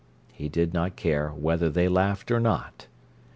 He 0.33 0.49
did 0.49 0.73
not 0.73 0.95
care 0.95 1.29
whether 1.29 1.69
they 1.69 1.87
laughed 1.87 2.31
or 2.31 2.39
not. 2.39 2.87